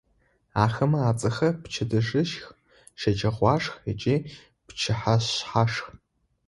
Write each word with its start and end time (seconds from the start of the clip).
Ахэмэ 0.63 0.99
ацӏэхэр: 1.09 1.55
пчэдыжьышх, 1.63 2.43
щэджэгъуашх 2.99 3.71
ыкӏи 3.91 4.15
пчыхьэшъхьашх. 4.67 5.79